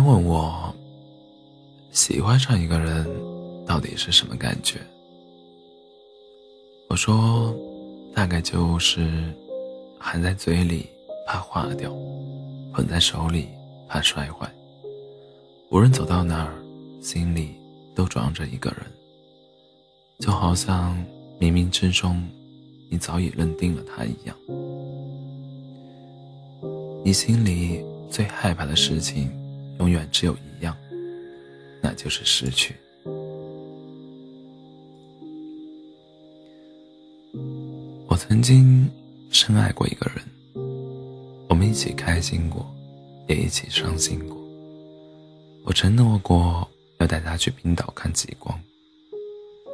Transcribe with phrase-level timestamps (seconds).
[0.00, 0.74] 人问我，
[1.92, 3.06] 喜欢上一个人
[3.66, 4.78] 到底是什么感觉？
[6.88, 7.54] 我说，
[8.14, 9.22] 大概就是
[9.98, 10.86] 含在嘴里
[11.26, 11.92] 怕化掉，
[12.72, 13.48] 捧在手里
[13.86, 14.50] 怕摔坏。
[15.70, 16.54] 无论走到哪儿，
[17.02, 17.50] 心里
[17.94, 18.78] 都装着一个人，
[20.18, 20.96] 就好像
[21.38, 22.26] 冥冥之中
[22.90, 24.34] 你早已认定了他一样。
[27.04, 29.30] 你心里最害怕的事情。
[29.80, 30.76] 永远只有一样，
[31.80, 32.74] 那就是失去。
[38.06, 38.86] 我曾经
[39.30, 40.22] 深爱过一个人，
[41.48, 42.70] 我们一起开心过，
[43.26, 44.36] 也一起伤心过。
[45.64, 48.60] 我承诺过要带他去冰岛看极光，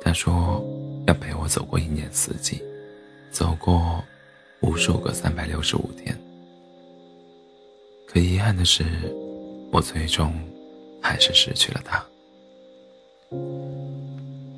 [0.01, 0.65] 他说
[1.09, 2.63] 要陪我走过一年四季，
[3.33, 4.05] 走过
[4.61, 6.17] 无数个三百六十五天。
[8.07, 8.85] 可遗憾的是。
[9.73, 10.33] 我最终
[11.03, 12.05] 还是失去了他。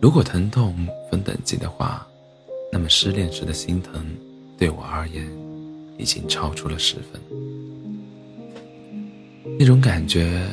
[0.01, 2.07] 如果疼痛分等级的话，
[2.71, 4.07] 那么失恋时的心疼，
[4.57, 5.27] 对我而言，
[5.97, 7.21] 已经超出了十分。
[9.59, 10.47] 那种感觉，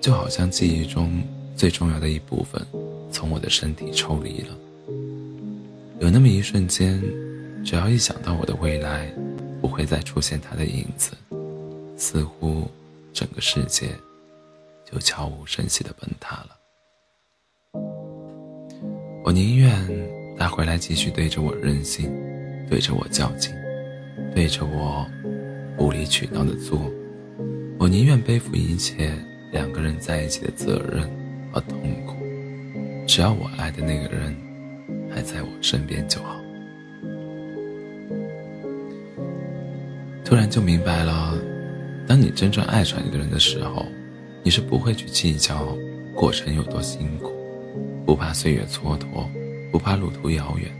[0.00, 1.22] 就好像记忆中
[1.54, 2.60] 最重要的一部分，
[3.12, 4.56] 从我的身体抽离了。
[6.00, 7.00] 有那么一瞬间，
[7.64, 9.08] 只要一想到我的未来
[9.60, 11.12] 不会再出现他的影子，
[11.96, 12.68] 似乎。
[13.18, 13.88] 整个世界
[14.88, 16.50] 就悄无声息的崩塌了。
[19.24, 19.74] 我宁愿
[20.38, 22.08] 他回来继续对着我任性，
[22.70, 23.52] 对着我较劲，
[24.36, 25.04] 对着我
[25.78, 26.80] 无理取闹的做。
[27.76, 29.12] 我宁愿背负一切
[29.50, 31.10] 两个人在一起的责任
[31.50, 32.14] 和痛苦，
[33.04, 34.32] 只要我爱的那个人
[35.10, 36.40] 还在我身边就好。
[40.24, 41.36] 突然就明白了。
[42.08, 43.86] 当你真正爱上一个人的时候，
[44.42, 45.76] 你是不会去计较
[46.16, 47.34] 过程有多辛苦，
[48.06, 49.28] 不怕岁月蹉跎，
[49.70, 50.72] 不怕路途遥远。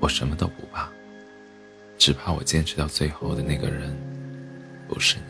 [0.00, 0.88] 我什么都不怕，
[1.96, 3.96] 只怕我坚持到最后的那个人
[4.88, 5.22] 不是你。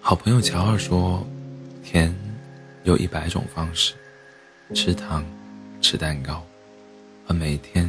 [0.00, 1.26] 好朋友乔二说
[1.84, 2.14] ：“甜，
[2.84, 3.92] 有一百种方式，
[4.74, 5.22] 吃糖，
[5.82, 6.42] 吃蛋糕。”
[7.32, 7.88] 每天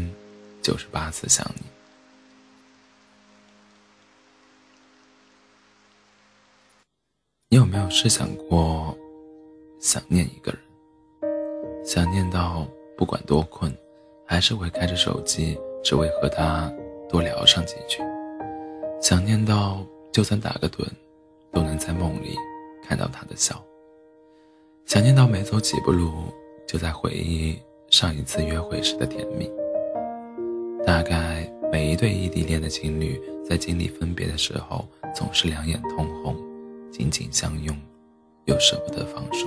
[0.61, 1.63] 九十八次想你，
[7.49, 8.97] 你有没有试想过
[9.79, 10.61] 想念一个人？
[11.83, 13.75] 想念到不管多困，
[14.27, 16.71] 还是会开着手机，只为和他
[17.09, 17.99] 多聊上几句。
[19.01, 20.87] 想念到就算打个盹，
[21.51, 22.35] 都能在梦里
[22.83, 23.59] 看到他的笑。
[24.85, 26.31] 想念到没走几步路，
[26.67, 27.59] 就在回忆。
[27.91, 29.51] 上一次约会时的甜蜜，
[30.85, 36.33] 大概每一对异地恋的情侣在经历分别的时候，总是两眼通红，
[36.89, 37.77] 紧紧相拥，
[38.45, 39.45] 又舍不得放手。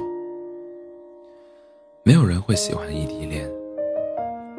[2.03, 3.50] 没有人会喜欢异地恋，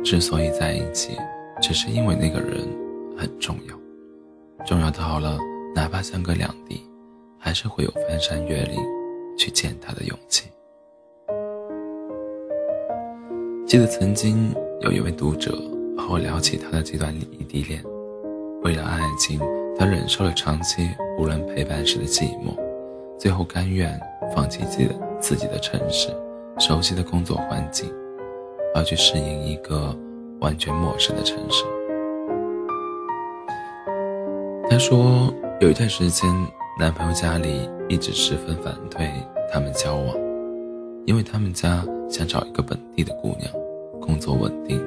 [0.04, 1.16] 之所以在一起，
[1.62, 2.68] 只是因为那个人
[3.16, 5.38] 很重要，重要到了
[5.76, 6.82] 哪怕相隔两地，
[7.38, 8.82] 还是会有翻山越岭
[9.38, 10.46] 去见他的勇气。
[13.76, 15.52] 记得曾经有一位读者
[15.98, 17.84] 和我聊起他的这段异地恋，
[18.64, 19.38] 为了爱情，
[19.78, 22.58] 他忍受了长期无人陪伴时的寂寞，
[23.20, 24.00] 最后甘愿
[24.34, 26.08] 放弃自己的自己的城市、
[26.58, 27.94] 熟悉的工作环境，
[28.74, 29.94] 而去适应一个
[30.40, 31.66] 完全陌生的城市。
[34.70, 36.34] 他说，有一段时间，
[36.80, 39.12] 男朋友家里一直十分反对
[39.52, 40.16] 他们交往，
[41.06, 41.84] 因为他们家。
[42.08, 43.52] 想找一个本地的姑娘，
[44.06, 44.80] 工作稳定。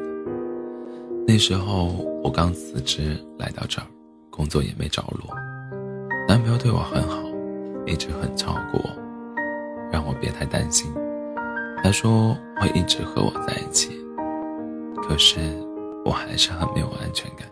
[1.26, 1.86] 那时候
[2.22, 3.86] 我刚辞职来到这儿，
[4.30, 5.34] 工作也没着落。
[6.28, 7.18] 男朋友对我很好，
[7.86, 8.90] 一直很照顾我，
[9.90, 10.90] 让我别太担心。
[11.82, 13.90] 他说会一直和我在一起。
[15.02, 15.38] 可是
[16.04, 17.48] 我还是很没有安全感。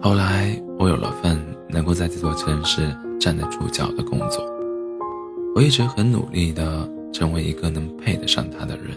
[0.00, 1.38] 后来我有了份
[1.68, 4.44] 能够在这座城市站得住脚的工作，
[5.54, 6.88] 我一直很努力的。
[7.10, 8.94] 成为一个能配得上他的人，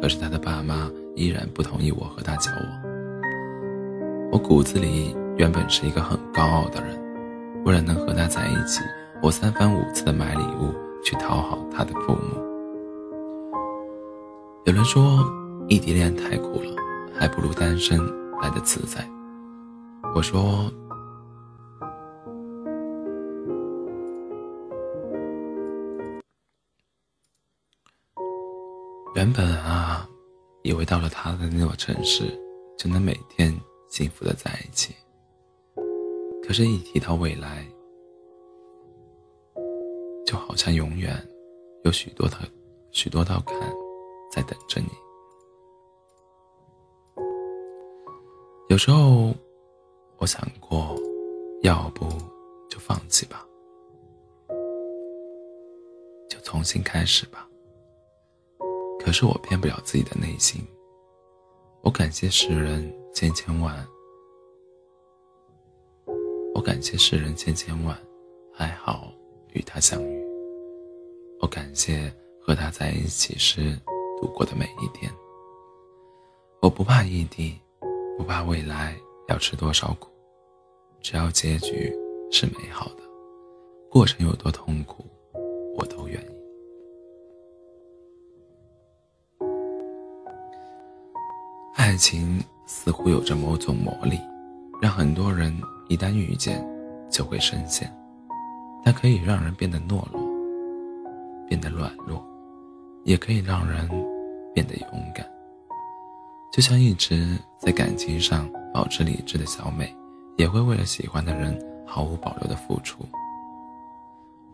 [0.00, 2.62] 可是他的爸妈依然不同意我和他交往。
[4.30, 6.98] 我骨子里原本是一个很高傲的人，
[7.64, 8.80] 为了能和他在一起，
[9.22, 10.72] 我三番五次的买礼物
[11.04, 12.36] 去讨好他的父母。
[14.64, 15.24] 有人说
[15.68, 16.76] 异地恋太苦了，
[17.14, 17.98] 还不如单身
[18.42, 19.06] 来的自在。
[20.14, 20.70] 我说。
[29.18, 30.08] 原本啊，
[30.62, 32.22] 以为到了他的那座城市，
[32.78, 33.52] 就能每天
[33.88, 34.94] 幸福的在一起。
[36.40, 37.66] 可是，一提到未来，
[40.24, 41.12] 就好像永远
[41.82, 42.36] 有许多的
[42.92, 43.58] 许多道坎
[44.30, 44.86] 在等着你。
[48.68, 49.34] 有时候，
[50.18, 50.94] 我想过，
[51.62, 52.06] 要不
[52.70, 53.44] 就放弃吧，
[56.28, 57.47] 就重新开始吧。
[59.08, 60.60] 可是我骗不了自己的内心。
[61.80, 63.74] 我感谢世人千千万，
[66.54, 67.98] 我感谢世人千千万，
[68.52, 69.10] 还好
[69.54, 70.22] 与他相遇。
[71.40, 73.74] 我感谢和他在一起时
[74.20, 75.10] 度过的每一天。
[76.60, 77.58] 我不怕异地。
[78.18, 78.94] 不怕未来
[79.28, 80.10] 要吃多少苦，
[81.00, 81.90] 只要结局
[82.30, 83.02] 是美好的，
[83.90, 85.06] 过程有多痛苦，
[85.78, 86.37] 我都愿意。
[91.98, 94.18] 情似乎有着某种魔力，
[94.80, 95.54] 让很多人
[95.88, 96.64] 一旦遇见
[97.10, 97.92] 就会深陷。
[98.84, 100.22] 它可以让人变得懦弱，
[101.48, 102.24] 变得软弱，
[103.04, 103.86] 也可以让人
[104.54, 105.28] 变得勇敢。
[106.52, 109.94] 就像一直在感情上保持理智的小美，
[110.38, 113.04] 也会为了喜欢的人毫无保留的付出。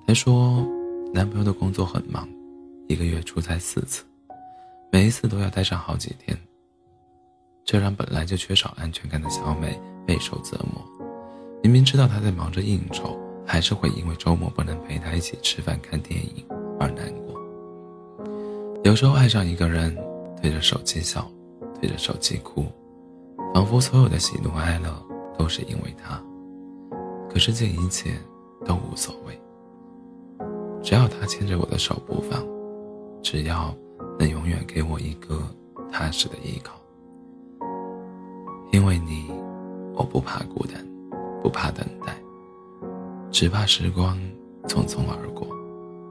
[0.07, 0.67] 她说，
[1.13, 2.29] 男朋友的工作很忙，
[2.89, 4.03] 一个月出差四次，
[4.91, 6.37] 每一次都要待上好几天。
[7.65, 10.83] 这让本来就缺少安全感的小美备受折磨。
[11.63, 16.45] 明明知道他在忙着应酬，还是会因为周末不能陪他一起吃饭看电影
[16.79, 17.41] 而难过。
[18.85, 19.97] 有时候爱上一个人，
[20.43, 21.29] 对着手机笑。
[21.81, 22.65] 对着手机哭，
[23.53, 24.91] 仿佛所有的喜怒哀乐
[25.37, 26.23] 都是因为他。
[27.29, 28.13] 可是这一切
[28.65, 29.39] 都无所谓，
[30.83, 32.43] 只要他牵着我的手不放，
[33.23, 33.75] 只要
[34.19, 35.43] 能永远给我一个
[35.93, 36.73] 踏实的依靠。
[38.75, 39.31] 因为你，
[39.95, 40.85] 我不怕孤单，
[41.41, 42.13] 不怕等待，
[43.31, 44.19] 只怕时光
[44.65, 45.47] 匆匆而过，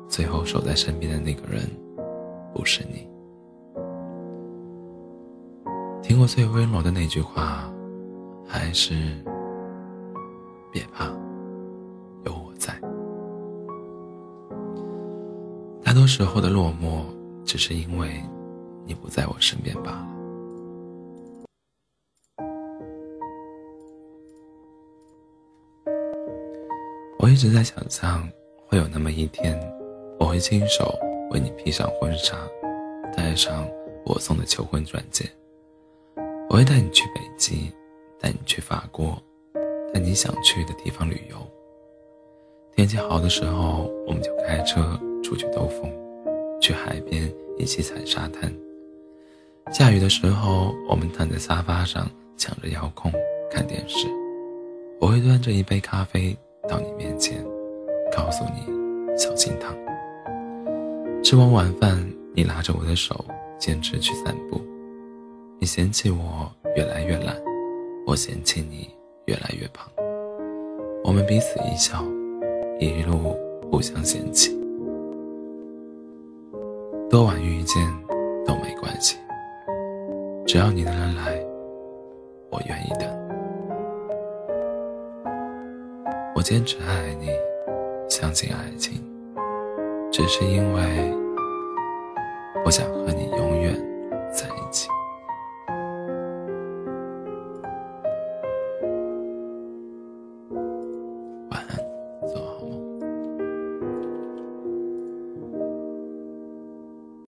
[0.07, 1.69] 最后守在身边的那个人，
[2.55, 3.05] 不是你。
[6.01, 7.69] 听过最温柔的那句话，
[8.47, 8.93] 还是
[10.71, 11.07] 别怕，
[12.23, 12.73] 有我在。
[15.83, 17.03] 大多时候的落寞，
[17.43, 18.23] 只是因为
[18.85, 20.12] 你不在我身边罢了。
[27.23, 28.29] 我一直在想象，
[28.67, 29.57] 会有那么一天，
[30.19, 30.93] 我会亲手
[31.31, 32.35] 为你披上婚纱，
[33.15, 33.65] 戴上
[34.05, 35.23] 我送的求婚钻戒。
[36.49, 37.71] 我会带你去北极，
[38.19, 39.17] 带你去法国，
[39.93, 41.37] 带你想去的地方旅游。
[42.75, 45.89] 天气好的时候，我们就开车出去兜风，
[46.59, 48.53] 去海边一起踩沙滩。
[49.71, 52.05] 下雨的时候，我们躺在沙发上
[52.35, 53.09] 抢着遥控
[53.49, 54.09] 看电视。
[54.99, 56.37] 我会端着一杯咖啡
[56.67, 57.43] 到你面前，
[58.15, 59.75] 告诉你小心烫。
[61.21, 61.97] 吃完晚饭，
[62.33, 63.25] 你拉着我的手，
[63.57, 64.61] 坚持去散步。
[65.59, 67.35] 你嫌弃我越来越懒，
[68.07, 68.89] 我嫌弃你
[69.25, 69.89] 越来越胖。
[71.03, 72.03] 我们彼此一笑，
[72.79, 73.35] 一路
[73.69, 74.57] 互相嫌弃。
[77.09, 77.85] 多晚遇见
[78.45, 79.17] 都没关系，
[80.47, 81.39] 只要你能来，
[82.49, 82.82] 我愿意
[86.43, 87.29] 坚持爱你，
[88.09, 89.01] 相信爱情，
[90.11, 90.81] 只是因为
[92.65, 93.23] 我想和你。